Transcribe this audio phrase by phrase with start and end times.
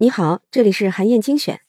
[0.00, 1.60] 你好，这里是韩燕精选。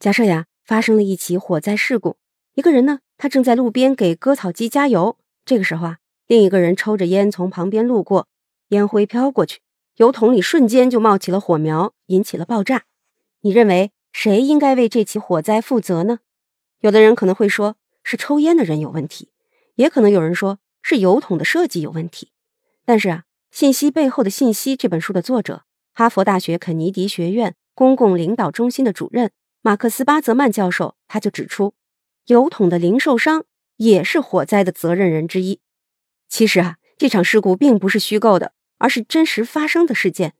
[0.00, 2.16] 假设呀，发生了一起火灾事故，
[2.54, 5.18] 一个人呢，他正在路边给割草机加油。
[5.44, 8.26] 这个时候啊，另一个人抽着烟从旁边路过，
[8.70, 9.60] 烟灰飘过去，
[9.96, 12.84] 油桶里瞬间就冒起了火苗，引起了爆炸。
[13.42, 16.18] 你认为谁应该为这起火灾负责呢？
[16.80, 19.30] 有的人可能会说是抽烟的人有问题，
[19.76, 22.32] 也可能有人说是油桶的设计有问题。
[22.84, 23.22] 但是啊，
[23.56, 25.64] 《信息背后的信息》这本书的作者，
[25.94, 27.54] 哈佛大学肯尼迪学院。
[27.74, 29.30] 公共领导中心的主任
[29.62, 31.72] 马克思巴泽曼教授，他就指出，
[32.26, 33.46] 油桶的零售商
[33.78, 35.60] 也是火灾的责任人之一。
[36.28, 40.34] 其实啊，这场事故并不是虚构的，而是真实发生的事件。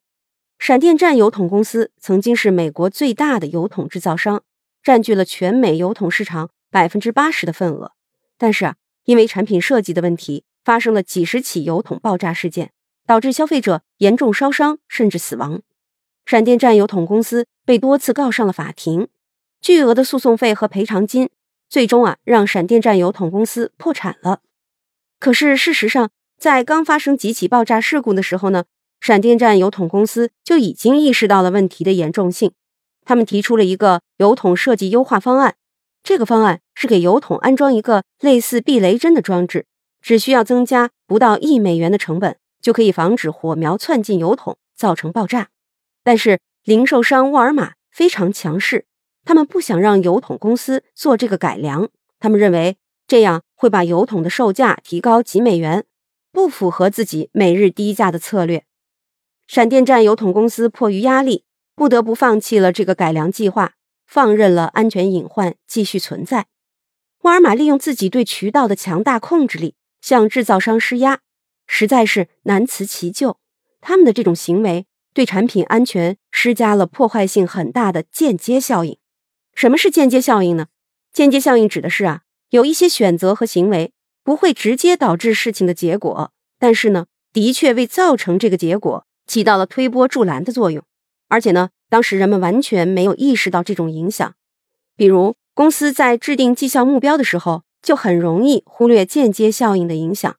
[0.58, 4.42] 闪电战油桶公司曾经是美国最大的油桶制造商，
[4.82, 7.92] 占据了全美油桶市场百分之八十的份额。
[8.36, 8.76] 但是啊，
[9.06, 12.72] 因为产品设计的问题，发生了几十起油桶爆炸事件，
[13.06, 15.62] 导致消费者严重烧伤甚至死亡。
[16.24, 19.08] 闪电战油桶公司被多次告上了法庭，
[19.60, 21.30] 巨额的诉讼费和赔偿金，
[21.68, 24.40] 最终啊让闪电战油桶公司破产了。
[25.20, 28.64] 可是事实上，在刚发生几起爆炸事故的时候呢，
[29.00, 32.52] 闪电战油桶公司就已经意识到了问题的严重性。
[33.04, 35.54] 他们提出了一个油桶设计优化方案，
[36.02, 39.66] 这个方案是给油桶安装一个类似避雷针的装置，
[40.02, 45.48] 只需要增加不到一美元的成本，就可以防止火苗窜进油桶，造成爆炸。
[46.02, 48.86] 但是零售商沃尔玛非常强势，
[49.24, 52.76] 他们不想让油桶公司做这个改良，他们认为
[53.06, 55.84] 这样会把油桶的售价提高几美元，
[56.32, 58.64] 不符合自己每日低价的策略。
[59.46, 63.74] 闪电战油桶公司迫于压力，不得不放弃了这个改良计划，
[64.06, 66.46] 放任了安全隐患继续存在。
[67.22, 71.20] 沃尔玛利用自己对渠道的强大控制力，向制造商施压，
[71.66, 73.38] 实在是难辞其咎。
[73.80, 74.86] 他们的这种行为。
[75.16, 78.98] 对产品安全施加了破坏性很大的间接效应。
[79.54, 80.66] 什么是间接效应呢？
[81.10, 90.84] 间接效应指的是啊，有一些选择和行为不会直接导致事情的结果，但是呢，的确为造成这个结果起到了推波助澜的作用。
[91.28, 94.34] 而且呢，当时人们完全没有意识到这种影响。
[94.98, 100.36] 比如，公司在制定绩效目标的时候，就很容易忽略间接效应的影响。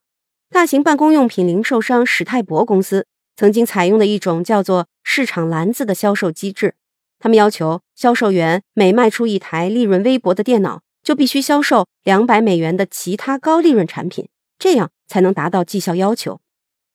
[0.50, 3.06] 大型办公用品零售商史泰博公司。
[3.36, 6.74] 曾经采用的一种叫做“市场篮子”的销售机制，
[7.20, 14.28] 他们要求销售员每卖出一台利润微薄的电脑，就必须销售两百美元的其他高利润产品，
[14.58, 16.40] 这样才能达到绩效要求。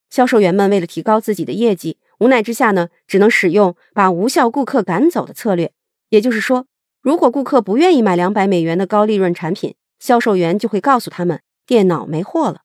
[0.09, 5.71] 销售员们为了提高自己的业绩，无奈之下呢，只能使用把无效顾客赶走的策略。
[6.09, 6.65] 也就是说，
[7.01, 12.62] 如果顾客不愿意买两百美元的高利润产品，销售员就会告诉他们电脑没货了。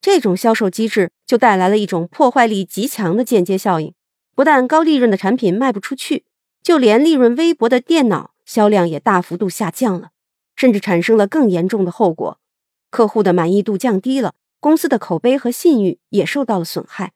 [0.00, 3.92] 这种销售机制就带来了一种破坏力极强的间接效应，
[4.34, 6.24] 不但高利润的产品卖不出去，
[6.62, 10.10] 就连利润微薄的电脑销量也大幅度下降了，
[10.54, 12.38] 甚至产生了更严重的后果：
[12.90, 17.12] 客户的满意度降低了，公司的口碑和信誉也受到了损害。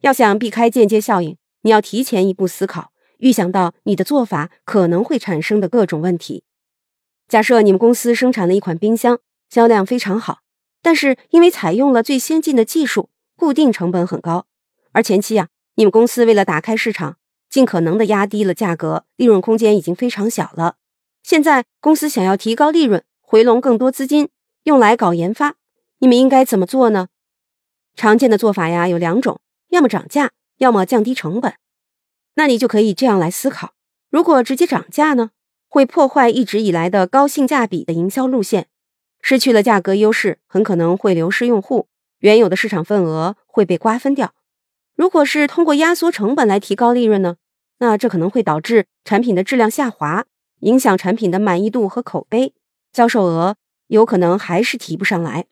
[0.00, 6.44] 要想避开间接效应，你要提前一步思考，预想到你的做法可能会产生的各种问题。
[7.28, 9.18] 假设你们公司生产了一款冰箱，
[9.50, 10.38] 销量非常好。
[10.82, 14.46] 但是因为采用了最先进的技术，固定成本很高，
[14.92, 17.16] 而前期呀，你们公司为了打开市场，
[17.50, 20.76] 尽可能的压低了价格，利润空间已经非常小了。
[21.22, 24.28] 现在公司想要提高利润，回笼更多资金，
[24.64, 25.56] 用来搞研发，
[25.98, 27.08] 你们应该怎么做呢？
[27.96, 31.54] 常见的做法呀有两种，要么涨价，要么降低成本。
[32.34, 33.72] 那你就可以这样来思考：
[34.10, 35.30] 如果直接涨价呢，
[35.68, 38.68] 会破坏一直以来的高性价比的营销路线。
[39.28, 41.88] 失去了价格优势，很可能会流失用户，
[42.20, 44.32] 原有的市场份额会被瓜分掉。
[44.94, 47.34] 如果是通过压缩成本来提高利润呢？
[47.78, 50.26] 那这可能会导致产品的质量下滑，
[50.60, 52.54] 影响产品的满意度和口碑，
[52.92, 53.56] 销售额
[53.88, 55.46] 有可能还是提不上来。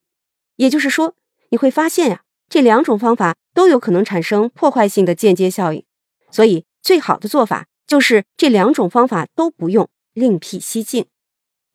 [0.55, 1.17] 也就是说，
[1.49, 5.84] 你会发现呀，这两种方法都有可能产生破坏性的间接效应。
[6.31, 11.07] 所以，最好的做法就是这两种方法都不用，另辟蹊径。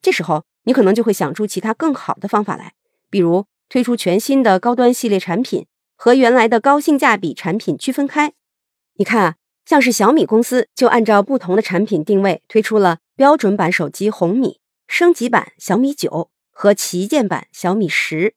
[0.01, 0.45] 这时候。
[0.63, 2.73] 你可能就会想出其他更好的方法来，
[3.09, 5.65] 比如推出全新的高端系列产品，
[5.95, 8.33] 和原来的高性价比产品区分开。
[8.95, 9.35] 你看啊，
[9.65, 18.33] 像是小米公司就按照不同的产品定位，推出了标准版手机红米、升级版小米九和旗舰版小米十。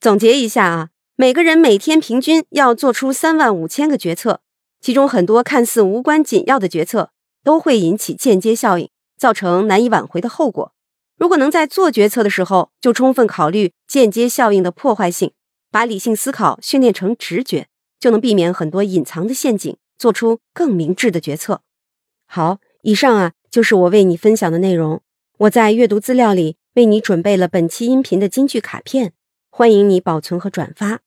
[0.00, 4.40] 总结一下啊，每个人每天平均要做出三万五千个决策，
[4.80, 7.10] 其中很多看似无关紧要的决策，
[7.42, 8.88] 都会引起间接效应，
[9.18, 10.72] 造成难以挽回的后果。
[11.16, 15.32] 如果能在做决策的时候就充分考虑间接效应的破坏性，
[15.70, 17.68] 把理性思考训练成直觉，
[17.98, 21.62] 就能避免很多隐藏的陷阱，做出更明智的决策。
[22.26, 25.00] 好，以上啊就是我为你分享的内容。
[25.38, 29.12] 我在阅读资料里为你准备了本期音频的金句卡片，
[29.50, 31.00] 欢迎你保存和转发，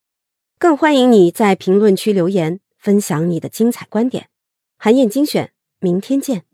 [0.58, 4.30] 更欢迎你在评论区留言分享你的精彩观点。
[4.78, 6.49] 韩燕精选，明天见。